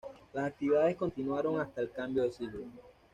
[0.33, 2.63] Las actividades continuaron hasta el cambio de siglo.